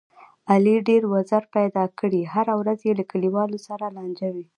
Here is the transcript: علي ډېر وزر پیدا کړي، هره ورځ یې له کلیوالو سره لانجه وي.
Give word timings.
علي 0.51 0.75
ډېر 0.89 1.01
وزر 1.13 1.43
پیدا 1.55 1.85
کړي، 1.99 2.21
هره 2.33 2.53
ورځ 2.61 2.79
یې 2.87 2.93
له 2.99 3.03
کلیوالو 3.11 3.57
سره 3.67 3.85
لانجه 3.95 4.27
وي. 4.33 4.45